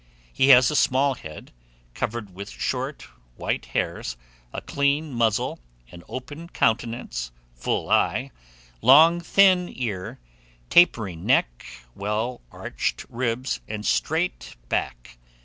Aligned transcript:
He 0.33 0.49
has 0.49 0.71
a 0.71 0.75
small 0.75 1.13
head, 1.13 1.51
covered 1.93 2.33
with 2.33 2.49
short 2.49 3.03
white 3.35 3.65
hairs, 3.65 4.17
a 4.51 4.59
clean 4.59 5.13
muzzle, 5.13 5.59
an 5.91 6.01
open 6.09 6.47
countenance, 6.49 7.31
full 7.53 7.87
eye, 7.87 8.31
long 8.81 9.19
thin 9.21 9.71
ear, 9.71 10.17
tapering 10.71 11.23
neck, 11.23 11.67
well 11.93 12.41
arched 12.51 13.05
ribs, 13.11 13.59
and 13.67 13.85
straight 13.85 14.55
back. 14.69 15.19